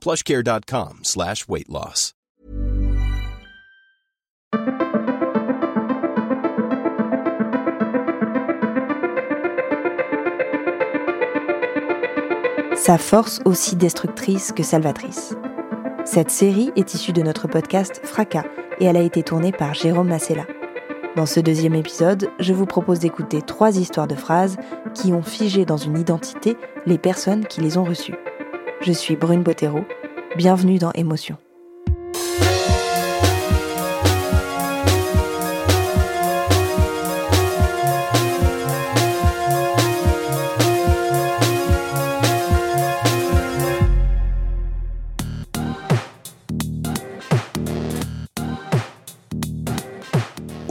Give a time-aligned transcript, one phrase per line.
[0.00, 1.00] plushcare.com.
[12.76, 15.36] Sa force aussi destructrice que salvatrice.
[16.04, 18.44] Cette série est issue de notre podcast Fracas
[18.80, 20.46] et elle a été tournée par Jérôme Massella.
[21.14, 24.56] Dans ce deuxième épisode, je vous propose d'écouter trois histoires de phrases
[24.94, 26.56] qui ont figé dans une identité
[26.86, 28.14] les personnes qui les ont reçues.
[28.82, 29.84] Je suis Brune Bottero,
[30.38, 31.36] bienvenue dans Émotion.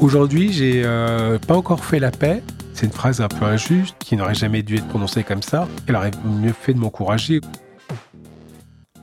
[0.01, 2.41] Aujourd'hui, j'ai euh, pas encore fait la paix.
[2.73, 5.67] C'est une phrase un peu injuste qui n'aurait jamais dû être prononcée comme ça.
[5.87, 7.41] Elle aurait mieux fait de m'encourager.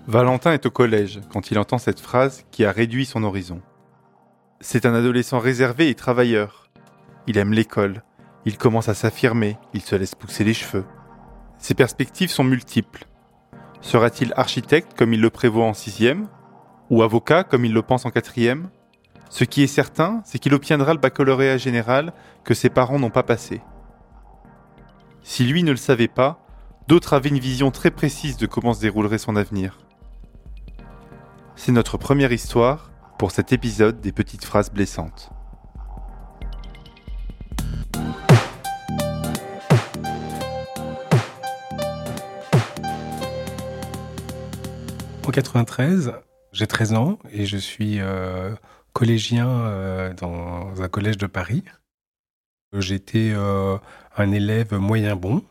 [0.08, 3.60] Valentin est au collège quand il entend cette phrase qui a réduit son horizon.
[4.60, 6.70] C'est un adolescent réservé et travailleur.
[7.26, 8.04] Il aime l'école,
[8.44, 10.84] il commence à s'affirmer, il se laisse pousser les cheveux.
[11.58, 13.04] Ses perspectives sont multiples.
[13.80, 16.28] Sera-t-il architecte comme il le prévoit en sixième
[16.88, 18.70] Ou avocat comme il le pense en quatrième?
[19.28, 22.12] Ce qui est certain, c'est qu'il obtiendra le baccalauréat général
[22.44, 23.60] que ses parents n'ont pas passé.
[25.24, 26.46] Si lui ne le savait pas,
[26.86, 29.78] d'autres avaient une vision très précise de comment se déroulerait son avenir.
[31.58, 35.30] C'est notre première histoire pour cet épisode des petites phrases blessantes.
[45.26, 46.12] En 93,
[46.52, 48.54] j'ai 13 ans et je suis euh,
[48.92, 51.64] collégien euh, dans un collège de Paris.
[52.74, 53.78] J'étais euh,
[54.16, 55.42] un élève moyen bon,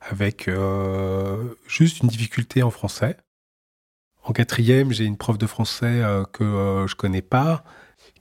[0.00, 0.50] avec
[1.68, 3.16] juste une difficulté en français.
[4.24, 6.02] En quatrième, j'ai une prof de français
[6.32, 7.62] que je connais pas,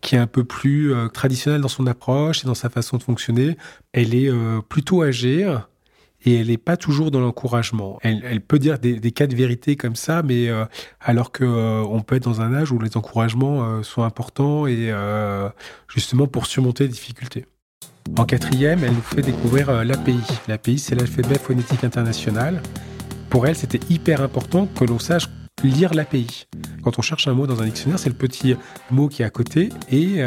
[0.02, 3.58] qui est un peu plus traditionnelle dans son approche et dans sa façon de fonctionner.
[3.94, 4.30] Elle est
[4.68, 5.50] plutôt âgée,
[6.26, 8.00] et elle n'est pas toujours dans l'encouragement.
[8.02, 10.66] Elle, peut dire des, cas de vérité comme ça, mais euh,
[11.02, 14.68] alors que euh, on peut être dans un âge où les encouragements euh, sont importants
[14.68, 14.92] et
[15.88, 17.46] justement pour surmonter les difficultés.
[18.18, 20.20] En quatrième, elle nous fait découvrir l'API.
[20.48, 22.62] L'API, c'est l'alphabet phonétique international.
[23.30, 25.28] Pour elle, c'était hyper important que l'on sache
[25.70, 26.48] lire l'API.
[26.84, 28.56] Quand on cherche un mot dans un dictionnaire, c'est le petit
[28.92, 30.22] mot qui est à côté et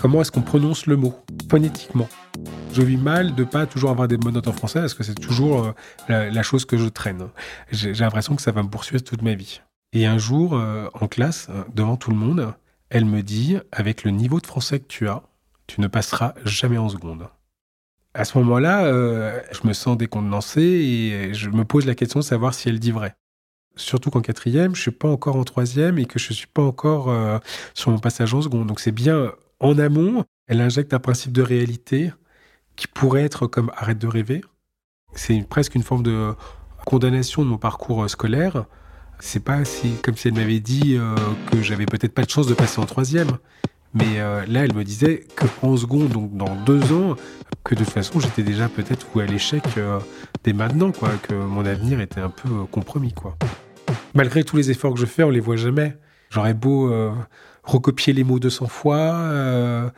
[0.00, 1.14] comment est-ce qu'on prononce le mot
[1.48, 2.08] phonétiquement
[2.74, 5.14] je vis mal de pas toujours avoir des bonnes notes en français parce que c'est
[5.14, 5.72] toujours
[6.10, 7.28] euh, la, chose que je traîne.
[7.70, 9.60] J'ai l'impression que ça va me poursuivre toute ma vie.
[9.92, 12.52] Et un jour, euh, en classe, euh, devant tout le monde,
[12.90, 15.22] elle me dit, avec le niveau de français que tu as,
[15.68, 17.28] tu ne passeras jamais en seconde.
[18.12, 18.84] À ce moment-là,
[19.50, 22.92] je me sens décontenancé et je me pose la question de savoir si elle dit
[22.92, 23.16] vrai.
[23.76, 27.12] Surtout qu'en quatrième, je suis pas encore en troisième et que je suis pas encore
[27.74, 28.68] sur mon passage en seconde.
[28.68, 32.12] Donc c'est bien en amont, elle injecte un principe de réalité
[32.76, 34.42] qui pourrait être comme arrête de rêver.
[35.14, 36.34] C'est presque une forme de
[36.84, 38.64] condamnation de mon parcours euh, scolaire.
[39.20, 39.62] C'est pas
[40.02, 41.14] comme si elle m'avait dit euh,
[41.50, 43.38] que j'avais peut-être pas de chance de passer en troisième.
[43.94, 47.14] Mais euh, là, elle me disait qu'en seconde, donc dans deux ans,
[47.62, 49.62] que de toute façon, j'étais déjà peut-être ou à l'échec
[50.42, 53.38] dès maintenant, quoi, que mon avenir était un peu compromis, quoi.
[54.14, 55.96] Malgré tous les efforts que je fais, on les voit jamais.
[56.30, 56.92] J'aurais beau
[57.62, 59.92] recopier les mots 200 fois,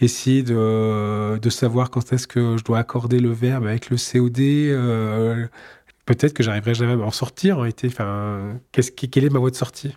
[0.00, 4.40] essayer de, de savoir quand est-ce que je dois accorder le verbe avec le COD.
[4.40, 5.46] Euh,
[6.06, 7.68] peut-être que j'arriverai jamais à m'en sortir en.
[7.84, 9.96] Enfin, qu'est-ce, quelle est ma voie de sortie?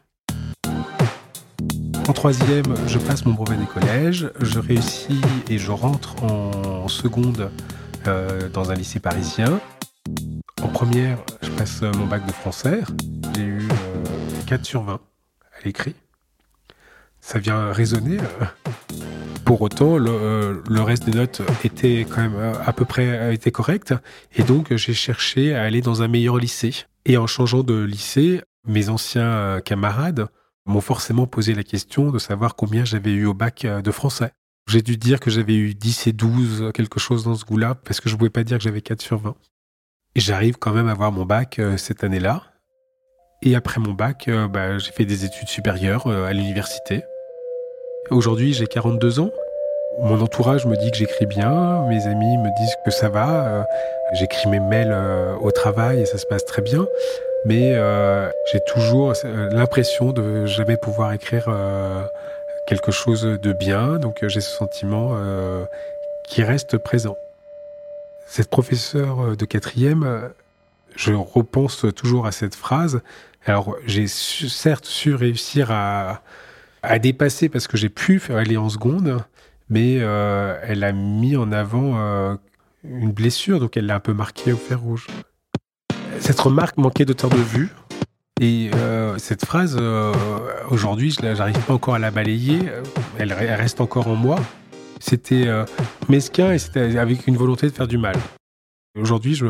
[2.07, 4.31] En troisième, je passe mon brevet des collèges.
[4.41, 7.51] Je réussis et je rentre en seconde
[8.07, 9.61] euh, dans un lycée parisien.
[10.63, 12.81] En première, je passe mon bac de français.
[13.35, 13.67] J'ai eu
[14.47, 15.95] 4 euh, sur 20 à l'écrit.
[17.19, 18.17] ça vient résonner.
[19.45, 23.93] Pour autant, le, le, reste des notes était quand même à peu près était correct,
[24.35, 26.73] et donc j'ai cherché à aller dans un meilleur lycée.
[27.05, 30.27] Et en changeant de lycée, mes anciens camarades
[30.65, 34.31] m'ont forcément posé la question de savoir combien j'avais eu au bac de français.
[34.67, 37.99] J'ai dû dire que j'avais eu 10 et 12, quelque chose dans ce goût-là, parce
[37.99, 39.35] que je ne pouvais pas dire que j'avais 4 sur 20.
[40.15, 42.50] Et j'arrive quand même à avoir mon bac euh, cette année-là.
[43.43, 47.03] Et après mon bac, euh, bah, j'ai fait des études supérieures euh, à l'université.
[48.09, 49.31] Aujourd'hui, j'ai 42 ans.
[50.01, 53.65] Mon entourage me dit que j'écris bien, mes amis me disent que ça va.
[54.13, 54.95] J'écris mes mails
[55.41, 56.87] au travail et ça se passe très bien.
[57.45, 57.75] Mais
[58.51, 59.13] j'ai toujours
[59.51, 61.49] l'impression de jamais pouvoir écrire
[62.67, 63.99] quelque chose de bien.
[63.99, 65.13] Donc j'ai ce sentiment
[66.25, 67.17] qui reste présent.
[68.31, 70.29] Cette professeure euh, de quatrième, euh,
[70.95, 73.01] je repense toujours à cette phrase.
[73.45, 76.21] Alors, j'ai certes su réussir à,
[76.99, 79.23] dépasser parce que j'ai pu aller en seconde,
[79.69, 82.37] mais euh, elle a mis en avant
[82.83, 85.07] une blessure, donc elle l'a un peu marqué au fer rouge.
[86.19, 87.69] Cette remarque manquait d'auteur de vue.
[88.39, 88.71] Et
[89.17, 89.79] cette phrase,
[90.69, 92.59] aujourd'hui, je n'arrive pas encore à la balayer.
[93.17, 94.39] elle reste encore en moi.
[95.01, 95.65] C'était euh,
[96.09, 98.15] mesquin et c'était avec une volonté de faire du mal.
[98.95, 99.47] Aujourd'hui, je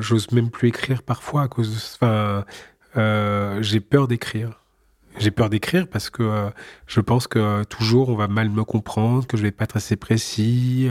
[0.00, 2.44] j'ose même plus écrire parfois à cause de.
[2.96, 4.62] Euh, j'ai peur d'écrire.
[5.18, 6.50] J'ai peur d'écrire parce que euh,
[6.86, 9.96] je pense que toujours on va mal me comprendre, que je vais pas être assez
[9.96, 10.88] précis,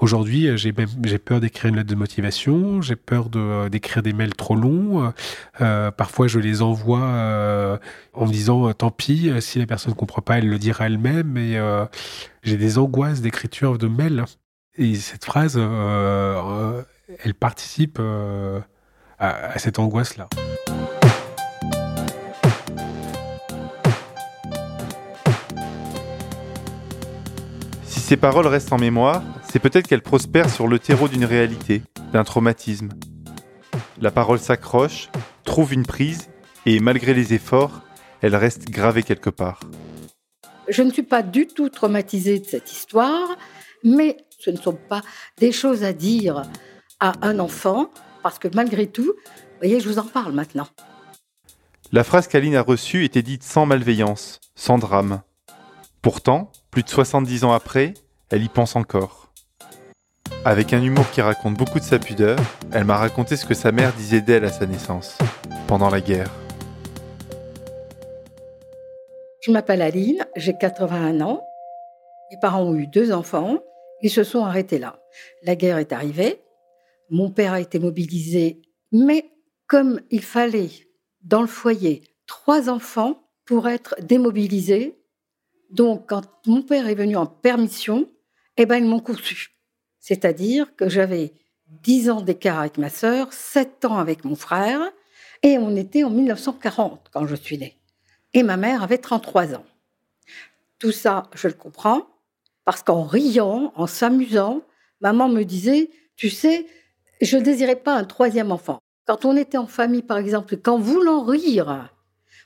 [0.00, 0.72] Aujourd'hui, euh, j'ai
[1.04, 3.28] j'ai peur d'écrire une lettre de motivation, j'ai peur
[3.68, 5.12] d'écrire des mails trop longs.
[5.58, 7.78] Parfois, je les envoie
[8.14, 11.28] en me disant tant pis, si la personne ne comprend pas, elle le dira elle-même.
[11.28, 11.58] Mais
[12.42, 14.24] j'ai des angoisses d'écriture de mails.
[14.76, 18.00] Et cette phrase, elle participe
[19.18, 20.30] à cette angoisse-là.
[28.10, 32.24] Ces paroles restent en mémoire, c'est peut-être qu'elle prospère sur le terreau d'une réalité, d'un
[32.24, 32.88] traumatisme.
[34.00, 35.10] La parole s'accroche,
[35.44, 36.28] trouve une prise,
[36.66, 37.82] et malgré les efforts,
[38.20, 39.60] elle reste gravée quelque part.
[40.66, 43.28] Je ne suis pas du tout traumatisée de cette histoire,
[43.84, 45.02] mais ce ne sont pas
[45.38, 46.42] des choses à dire
[46.98, 47.92] à un enfant,
[48.24, 50.66] parce que malgré tout, vous voyez, je vous en parle maintenant.
[51.92, 55.22] La phrase qu'Aline a reçue était dite sans malveillance, sans drame.
[56.02, 57.92] Pourtant, plus de 70 ans après,
[58.30, 59.34] elle y pense encore.
[60.46, 62.38] Avec un humour qui raconte beaucoup de sa pudeur,
[62.72, 65.18] elle m'a raconté ce que sa mère disait d'elle à sa naissance,
[65.66, 66.30] pendant la guerre.
[69.42, 71.44] Je m'appelle Aline, j'ai 81 ans.
[72.30, 73.58] Mes parents ont eu deux enfants.
[74.00, 75.00] Ils se sont arrêtés là.
[75.42, 76.40] La guerre est arrivée.
[77.10, 78.62] Mon père a été mobilisé.
[78.90, 79.30] Mais
[79.66, 80.70] comme il fallait,
[81.24, 84.99] dans le foyer, trois enfants pour être démobilisés,
[85.70, 88.08] donc quand mon père est venu en permission,
[88.56, 89.56] eh ben, ils m'ont conçu.
[90.00, 91.32] C'est-à-dire que j'avais
[91.82, 94.80] 10 ans d'écart avec ma sœur, 7 ans avec mon frère,
[95.42, 97.78] et on était en 1940 quand je suis née.
[98.34, 99.64] Et ma mère avait 33 ans.
[100.78, 102.06] Tout ça, je le comprends,
[102.64, 104.62] parce qu'en riant, en s'amusant,
[105.00, 106.66] maman me disait, tu sais,
[107.20, 108.78] je ne désirais pas un troisième enfant.
[109.06, 111.92] Quand on était en famille, par exemple, qu'en voulant rire,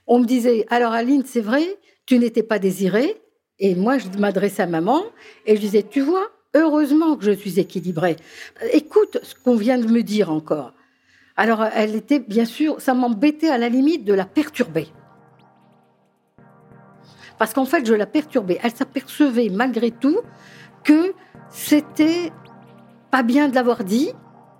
[0.06, 3.20] on me disait, alors Aline, c'est vrai, tu n'étais pas désirée.
[3.58, 5.02] Et moi, je m'adressais à maman
[5.46, 8.16] et je disais, tu vois, Heureusement que je suis équilibrée.
[8.72, 10.72] Écoute ce qu'on vient de me dire encore.
[11.36, 14.86] Alors, elle était, bien sûr, ça m'embêtait à la limite de la perturber.
[17.38, 18.60] Parce qu'en fait, je la perturbais.
[18.62, 20.20] Elle s'apercevait malgré tout
[20.84, 21.12] que
[21.50, 22.30] c'était
[23.10, 24.10] pas bien de l'avoir dit.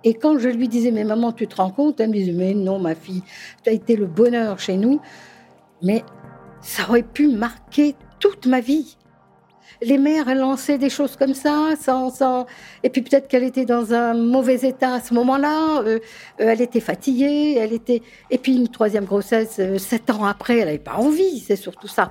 [0.03, 2.01] Et quand je lui disais, mais maman, tu te rends compte?
[2.01, 3.23] Elle me disait, mais non, ma fille,
[3.63, 4.99] tu as été le bonheur chez nous.
[5.81, 6.03] Mais
[6.65, 8.97] ça aurait pu marquer toute ma vie
[9.81, 12.45] les mères, elles lançaient des choses comme ça, sans,
[12.83, 15.81] et puis peut-être qu'elle était dans un mauvais état à ce moment-là.
[15.81, 15.99] Euh, euh,
[16.37, 18.01] elle était fatiguée, elle était.
[18.29, 21.39] Et puis une troisième grossesse, euh, sept ans après, elle n'avait pas envie.
[21.39, 22.09] C'est surtout ça.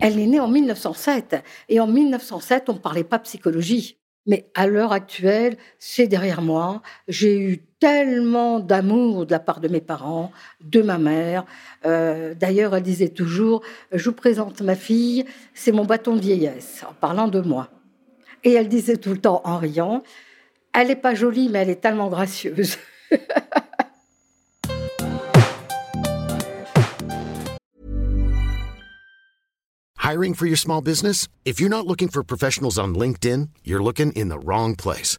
[0.00, 1.36] Elle est née en 1907,
[1.68, 3.98] et en 1907, on ne parlait pas psychologie.
[4.26, 6.80] Mais à l'heure actuelle, c'est derrière moi.
[7.08, 11.44] J'ai eu tellement d'amour de la part de mes parents, de ma mère.
[11.84, 16.84] Euh, d'ailleurs, elle disait toujours, je vous présente ma fille, c'est mon bâton de vieillesse,
[16.88, 17.70] en parlant de moi.
[18.44, 20.04] Et elle disait tout le temps en riant,
[20.72, 22.78] elle n'est pas jolie, mais elle est tellement gracieuse.
[29.98, 31.26] Hiring for your small business?
[31.44, 35.18] If you're not looking for professionals on LinkedIn, you're looking in the wrong place.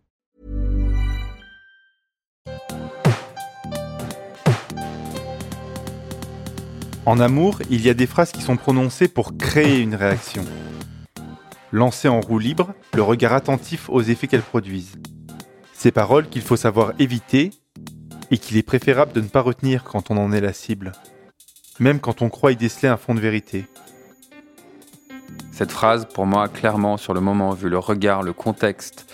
[7.05, 10.45] En amour, il y a des phrases qui sont prononcées pour créer une réaction.
[11.71, 14.99] Lancer en roue libre, le regard attentif aux effets qu'elles produisent.
[15.73, 17.49] Ces paroles qu'il faut savoir éviter
[18.29, 20.91] et qu'il est préférable de ne pas retenir quand on en est la cible,
[21.79, 23.65] même quand on croit y déceler un fond de vérité.
[25.51, 29.11] Cette phrase, pour moi, clairement, sur le moment, vu le regard, le contexte,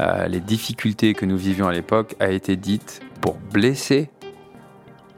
[0.00, 4.08] euh, les difficultés que nous vivions à l'époque, a été dite pour blesser.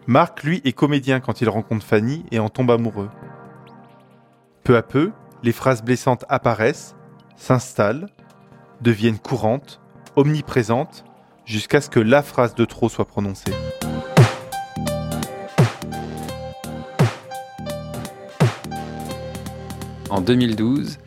[0.08, 3.10] Marc, lui, est comédien quand il rencontre Fanny et en tombe amoureux.
[4.64, 5.12] Peu à peu,
[5.42, 6.96] les phrases blessantes apparaissent,
[7.36, 8.08] s'installent,
[8.80, 9.82] deviennent courantes,
[10.16, 11.04] omniprésentes,
[11.44, 13.52] jusqu'à ce que la phrase de trop soit prononcée.
[20.08, 21.00] En 2012,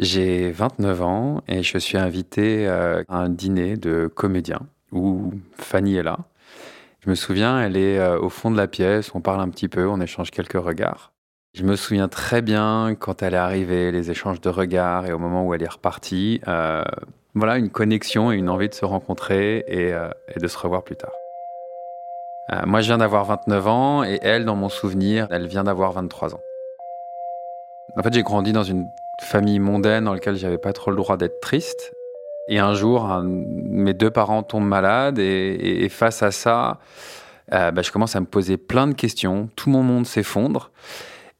[0.00, 5.94] j'ai 29 ans et je suis invité euh, à un dîner de comédiens où Fanny
[5.94, 6.18] est là.
[7.04, 9.66] Je me souviens, elle est euh, au fond de la pièce, on parle un petit
[9.68, 11.10] peu, on échange quelques regards.
[11.52, 15.18] Je me souviens très bien quand elle est arrivée, les échanges de regards et au
[15.18, 16.40] moment où elle est repartie.
[16.46, 16.84] euh,
[17.34, 20.96] voilà, une connexion et une envie de se rencontrer et, euh, de se revoir plus
[20.96, 21.12] tard.
[22.66, 26.34] Moi, je viens d'avoir 29 ans et elle, dans mon souvenir, elle vient d'avoir 23
[26.34, 26.40] ans.
[27.96, 28.86] En fait, j'ai grandi dans une
[29.22, 31.92] famille mondaine dans laquelle j'avais pas trop le droit d'être triste.
[32.48, 36.80] Et un jour, un- mes deux parents tombent malades et, face à ça,
[37.52, 39.48] euh, bah, je commence à me poser plein de questions.
[39.56, 40.70] Tout mon monde s'effondre.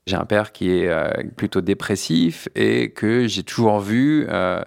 [0.06, 4.60] J'ai un père qui est euh, plutôt dépressif et que j'ai toujours vu, euh,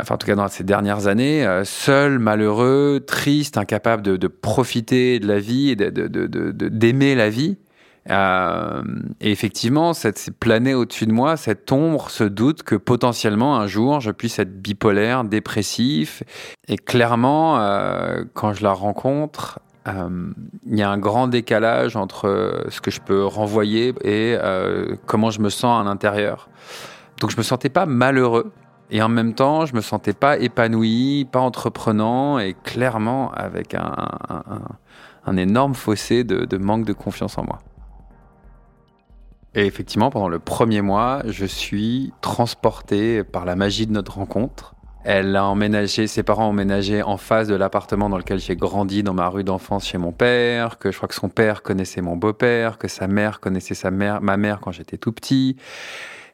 [0.00, 4.26] enfin en tout cas dans ces dernières années, euh, seul, malheureux, triste, incapable de, de
[4.28, 7.58] profiter de la vie et d'aimer la vie.
[8.10, 8.82] Euh,
[9.20, 13.66] et effectivement, cette c'est plané au-dessus de moi cette ombre, ce doute que potentiellement un
[13.68, 16.22] jour je puisse être bipolaire, dépressif.
[16.68, 20.32] Et clairement, euh, quand je la rencontre, euh,
[20.66, 24.36] il y a un grand décalage entre ce que je peux renvoyer et
[25.06, 26.48] comment je me sens à l'intérieur.
[27.20, 28.52] Donc je me sentais pas malheureux.
[28.90, 35.36] Et en même temps, je me sentais pas épanoui, pas entreprenant, et clairement avec un,
[35.38, 37.60] énorme fossé de manque de confiance en moi.
[39.54, 44.74] Et effectivement, pendant le premier mois, je suis transporté par la magie de notre rencontre.
[45.04, 49.02] Elle a emménagé, ses parents ont emménagé en face de l'appartement dans lequel j'ai grandi
[49.02, 52.16] dans ma rue d'enfance chez mon père, que je crois que son père connaissait mon
[52.16, 55.56] beau-père, que sa mère connaissait sa mère, ma mère quand j'étais tout petit,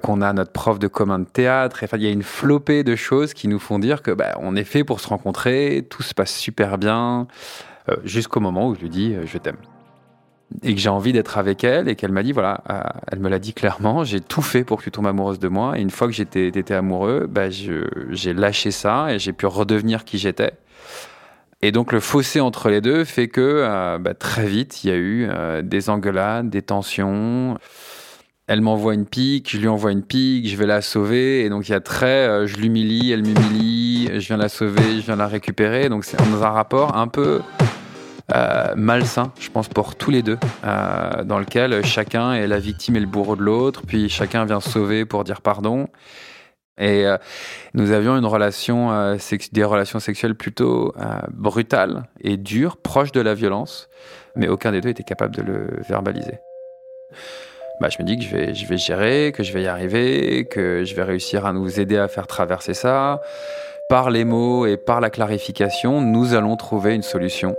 [0.02, 1.80] qu'on a notre prof de commun de théâtre.
[1.82, 4.54] Enfin, il y a une flopée de choses qui nous font dire que bah, on
[4.54, 7.26] est fait pour se rencontrer, tout se passe super bien,
[7.88, 9.56] euh, jusqu'au moment où je lui dis euh, je t'aime
[10.62, 13.28] et que j'ai envie d'être avec elle et qu'elle m'a dit voilà, euh, elle me
[13.28, 15.90] l'a dit clairement, j'ai tout fait pour que tu tombes amoureuse de moi et une
[15.90, 20.52] fois que j'étais étais amoureux, bah, j'ai lâché ça et j'ai pu redevenir qui j'étais.
[21.61, 24.93] Et donc le fossé entre les deux fait que euh, bah, très vite il y
[24.93, 27.59] a eu euh, des engueulades, des tensions.
[28.47, 31.69] Elle m'envoie une pique, je lui envoie une pique, je vais la sauver et donc
[31.69, 35.26] il y a très, je l'humilie, elle m'humilie, je viens la sauver, je viens la
[35.26, 35.90] récupérer.
[35.90, 37.43] Donc c'est dans un rapport un peu
[38.35, 42.97] euh, malsain, je pense, pour tous les deux, euh, dans lequel chacun est la victime
[42.97, 45.88] et le bourreau de l'autre, puis chacun vient sauver pour dire pardon.
[46.78, 47.16] Et euh,
[47.75, 49.16] nous avions une relation, euh,
[49.52, 53.88] des relations sexuelles plutôt euh, brutales et dures, proches de la violence,
[54.37, 56.38] mais aucun des deux était capable de le verbaliser.
[57.80, 60.47] Bah, je me dis que je vais, je vais gérer, que je vais y arriver,
[60.50, 63.20] que je vais réussir à nous aider à faire traverser ça.
[63.88, 67.56] Par les mots et par la clarification, nous allons trouver une solution.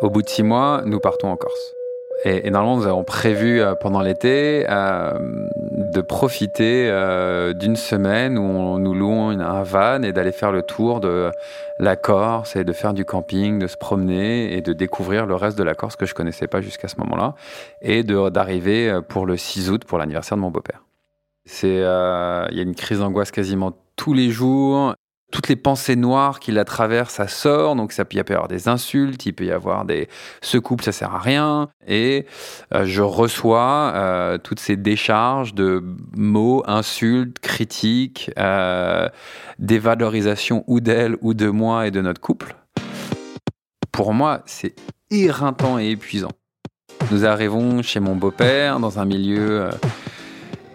[0.00, 1.74] Au bout de six mois, nous partons en Corse.
[2.24, 5.12] Et, normalement, nous avons prévu euh, pendant l'été euh,
[5.94, 10.50] de profiter euh, d'une semaine où on, nous louons une- un van et d'aller faire
[10.50, 11.30] le tour de
[11.78, 15.56] la Corse et de faire du camping, de se promener et de découvrir le reste
[15.56, 17.34] de la Corse que je connaissais pas jusqu'à ce moment-là
[17.82, 20.82] et d'arriver pour le 6 août pour l'anniversaire de mon beau-père.
[21.62, 24.94] Il y a une crise d'angoisse quasiment tous les jours.
[25.30, 27.76] Toutes les pensées noires qui la traversent, ça sort.
[27.76, 30.08] Donc, ça peut y avoir des insultes, il peut y avoir des
[30.40, 31.68] ce couple, ça sert à rien.
[31.86, 32.26] Et
[32.74, 35.82] euh, je reçois euh, toutes ces décharges de
[36.16, 39.08] mots, insultes, critiques, euh,
[39.58, 42.56] dévalorisation ou d'elle ou de moi et de notre couple.
[43.92, 44.74] Pour moi, c'est
[45.10, 46.30] éreintant et épuisant.
[47.10, 49.70] Nous arrivons chez mon beau-père dans un milieu euh,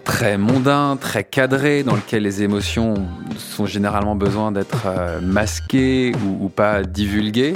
[0.04, 2.94] très mondain, très cadré, dans lequel les émotions
[3.38, 7.54] sont généralement besoin d'être euh, masquées ou, pas divulguées.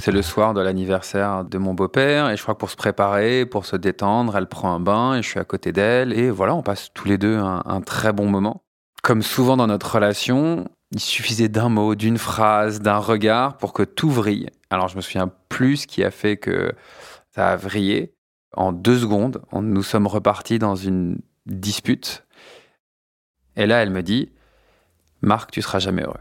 [0.00, 3.46] C'est le soir de l'anniversaire de mon beau-père et je crois que pour se préparer,
[3.46, 6.54] pour se détendre, elle prend un bain et je suis à côté d'elle et voilà,
[6.54, 8.62] on passe tous les deux un, un très bon moment.
[9.02, 13.82] Comme souvent dans notre relation, il suffisait d'un mot, d'une phrase, d'un regard pour que
[13.82, 14.50] tout vrille.
[14.68, 16.72] Alors je me souviens plus ce qui a fait que
[17.34, 18.12] ça a vrillé.
[18.56, 22.24] En deux secondes, on- nous sommes repartis dans une dispute.
[23.56, 24.32] Et là, elle me dit,
[25.20, 26.20] Marc, tu seras jamais heureux.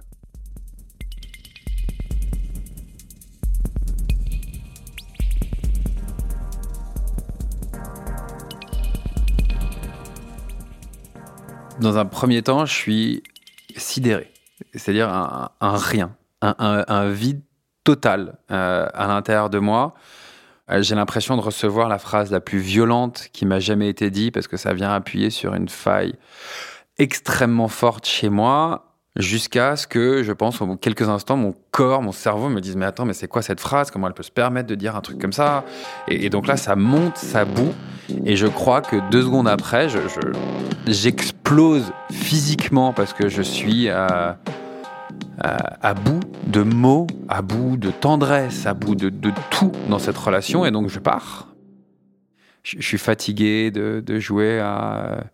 [11.79, 13.23] Dans un premier temps, je suis
[13.75, 14.31] sidéré,
[14.73, 17.41] c'est-à-dire un, rien, un vide
[17.83, 19.95] total euh, à l'intérieur de moi.
[20.73, 24.33] Euh, J'ai l'impression de recevoir la phrase la plus violente qui m'a jamais été dite
[24.33, 26.13] parce que ça vient appuyer sur une faille
[26.97, 32.11] extrêmement forte chez moi jusqu'à ce que, je pense, de quelques instants, mon corps, mon
[32.11, 33.91] cerveau me dise mais attends, mais c'est quoi cette phrase?
[33.91, 35.63] Comment elle peut se permettre de dire un truc comme ça?
[36.07, 37.73] Et, donc là, ça monte, ça bout.
[38.25, 43.87] Et je crois que deux secondes après, je, je- j'explose physiquement parce que je suis
[43.89, 44.37] à,
[45.39, 49.11] à, à bout de mots, à bout de tendresse, à bout de,
[49.51, 51.47] tout dans cette relation et donc je pars.
[52.63, 55.25] Je, suis fatigué de, jouer à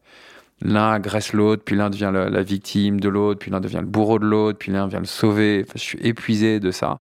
[0.62, 4.18] l'un agresse l'autre, puis l'un devient la, victime de l'autre, puis l'un devient le bourreau
[4.18, 5.66] de l'autre, puis l'un vient le sauver.
[5.76, 6.98] Je suis épuisé de ça.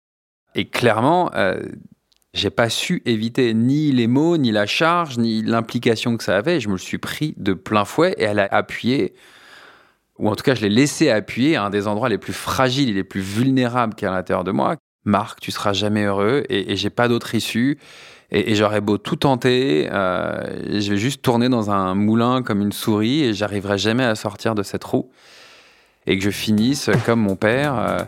[0.56, 1.61] Et clairement, euh,
[2.35, 6.61] j'ai pas su éviter ni les mots, ni la charge, ni l'implication que ça avait.
[6.61, 9.14] Je me le suis pris de plein fouet et elle a appuyé,
[10.18, 12.90] ou en tout cas, je l'ai laissé appuyer à un des endroits les plus fragiles
[12.90, 14.76] et les plus vulnérables qu'il y a à l'intérieur de moi.
[15.04, 17.78] Marc, tu seras jamais heureux et, et j'ai pas d'autre issue.
[18.32, 22.73] Et, j'aurais beau tout tenter, euh, je vais juste tourner dans un moulin comme une
[22.73, 25.11] souris et j'arriverai jamais à sortir de cette roue.
[26.08, 27.99] Et que je finisse comme mon père, euh,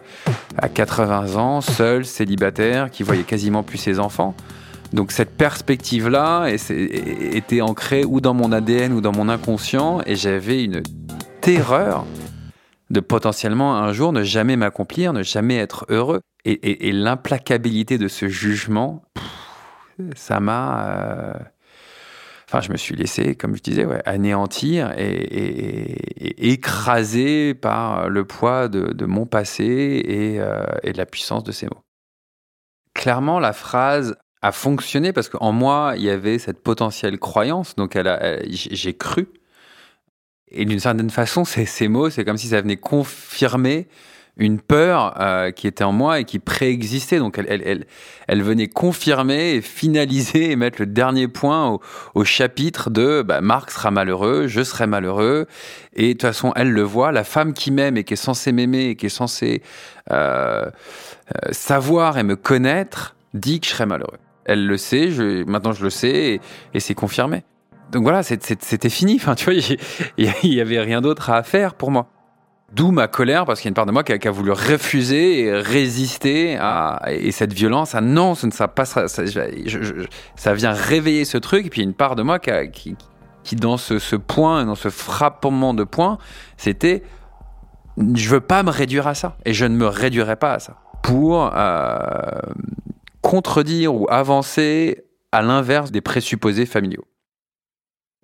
[0.56, 4.34] à 80 ans, seul, célibataire, qui voyait quasiment plus ses enfants.
[4.92, 10.64] Donc cette perspective-là était ancrée ou dans mon ADN ou dans mon inconscient et j'avais
[10.64, 10.82] une
[11.49, 12.04] terreur
[12.91, 16.21] de potentiellement un jour ne jamais m'accomplir, ne jamais être heureux.
[16.45, 19.02] Et, l'implacabilité de ce jugement,
[20.15, 20.89] ça m'a...
[20.89, 21.34] euh,
[22.47, 28.69] Enfin, je me suis laissé, comme je disais, anéantir et, et- écrasé par le poids
[28.69, 31.82] de, mon passé et, euh, et de la puissance de ces mots.
[32.95, 37.99] Clairement, la phrase a fonctionné parce qu'en moi, il y avait cette potentielle croyance, donc
[38.49, 39.28] j'ai cru.
[40.50, 43.87] Et d'une certaine façon, ces, mots, c'est comme si ça venait confirmer
[44.39, 47.19] une peur euh, qui était en moi et qui préexistait.
[47.19, 47.87] Donc elle, elle,
[48.28, 51.80] elle, venait confirmer et finaliser et mettre le dernier point au,
[52.15, 55.47] au chapitre de bah, Marc sera malheureux, je serai malheureux.
[55.95, 58.52] Et de toute façon, elle le voit, la femme qui m'aime et qui est censée
[58.52, 59.63] m'aimer et qui est censée
[60.13, 60.71] euh, euh,
[61.50, 64.19] savoir et me connaître dit que je serai malheureux.
[64.45, 66.41] Elle le sait, je, maintenant je le sais
[66.73, 67.43] et c'est confirmé.
[67.92, 69.16] Donc voilà, c'était fini.
[69.16, 69.54] Enfin, tu vois,
[70.18, 72.08] il y avait rien d'autre à faire pour moi.
[72.74, 75.44] D'où ma colère, parce qu'il y a une part de moi qui a, voulu refuser
[75.44, 77.94] et résister à et cette violence.
[77.94, 79.08] Non, ce ne sera pas ça.
[79.08, 79.22] Ça,
[80.36, 81.66] ça vient réveiller ce truc.
[81.66, 82.94] Et puis il y a une part de moi qui
[83.56, 86.18] dans ce, ce point, dans ce frappement de point,
[86.56, 87.02] c'était
[88.14, 90.76] je veux pas me réduire à ça et je ne me réduirai pas à ça
[91.02, 91.98] pour euh,
[93.22, 97.04] contredire ou avancer à l'inverse des présupposés familiaux.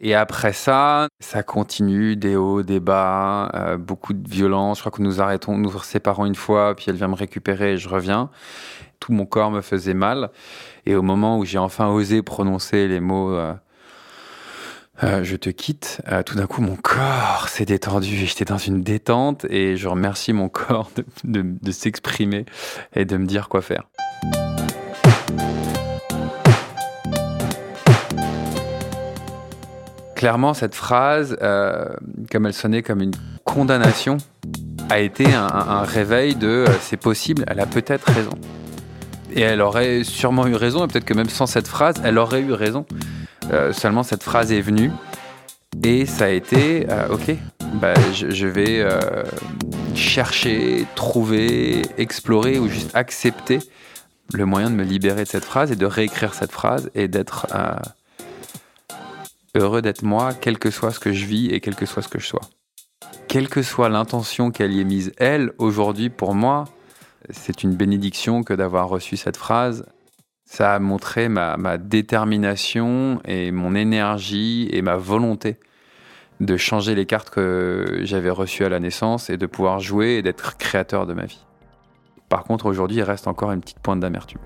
[0.00, 4.78] Et après ça, ça continue, des hauts, des bas, euh, beaucoup de violence.
[4.78, 7.76] Je crois que nous arrêtons, nous séparons une fois, puis elle vient me récupérer et
[7.76, 8.30] je reviens.
[8.98, 10.30] Tout mon corps me faisait mal.
[10.86, 13.54] Et au moment où j'ai enfin osé prononcer les mots euh,
[15.02, 19.44] euh, je te quitte, tout d'un coup mon corps s'est détendu j'étais dans une détente
[19.46, 20.88] et je remercie mon corps
[21.24, 22.46] de s'exprimer
[22.94, 23.88] et de me dire quoi faire.
[30.24, 31.84] Clairement, cette phrase, euh,
[32.32, 33.12] comme elle sonnait comme une
[33.44, 34.16] condamnation,
[34.88, 38.32] a été un, réveil de euh, c'est possible, elle a peut-être raison.
[39.34, 42.40] Et elle aurait sûrement eu raison, et peut-être que même sans cette phrase, elle aurait
[42.40, 42.86] eu raison.
[43.52, 44.92] Euh, seulement cette phrase est venue,
[45.82, 47.36] et ça a été ok,
[47.74, 48.82] bah, je, vais
[49.94, 53.58] chercher, trouver, explorer ou juste accepter
[54.32, 57.46] le moyen de me libérer de cette phrase et de réécrire cette phrase et d'être
[59.54, 62.08] heureux d'être moi, quel que soit ce que je vis et quel que soit ce
[62.08, 62.42] que je sois.
[63.28, 66.64] Quelle que soit l'intention qu'elle y ait mise, elle, aujourd'hui, pour moi,
[67.30, 69.86] c'est une bénédiction que d'avoir reçu cette phrase.
[70.44, 75.58] Ça a montré ma, ma détermination et mon énergie et ma volonté
[76.40, 80.22] de changer les cartes que j'avais reçues à la naissance et de pouvoir jouer et
[80.22, 81.44] d'être créateur de ma vie.
[82.28, 84.40] Par contre, aujourd'hui, il reste encore une petite pointe d'amertume.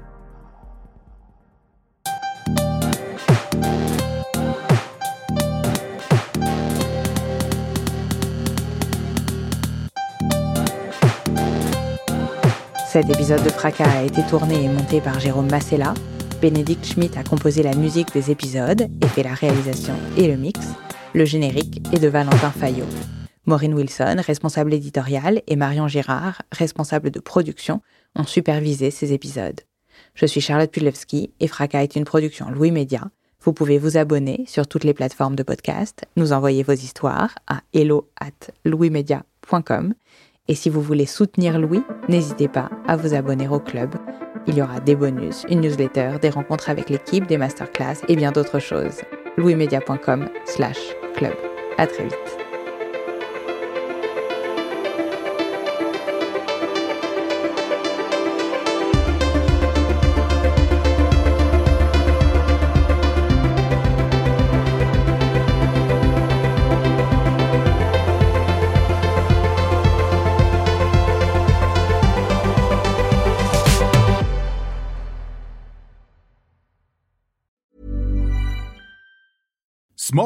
[13.01, 15.95] Cet épisode de Fracas a été tourné et monté par Jérôme Massella.
[16.43, 20.59] Bénédicte Schmitt a composé la musique des épisodes et fait la réalisation et le mix.
[21.15, 22.89] Le générique est de Valentin Fayot.
[23.47, 27.83] Maureen Wilson, responsable éditoriale, et Marion Girard, responsable de production,
[28.17, 29.61] ont supervisé ces épisodes.
[30.15, 33.03] Je suis Charlotte Pudlewski et Fracas est une production Louis Média.
[33.45, 37.61] Vous pouvez vous abonner sur toutes les plateformes de podcast, nous envoyer vos histoires à
[37.73, 39.95] hello at louismedia.com
[40.49, 43.95] et si vous voulez soutenir Louis, n'hésitez pas à vous abonner au club.
[44.47, 48.33] Il y aura des bonus, une newsletter, des rencontres avec l'équipe, des masterclass et bien
[48.33, 49.03] d'autres choses.
[49.37, 50.79] louismedia.com slash
[51.15, 51.35] club.
[51.77, 52.48] À très vite.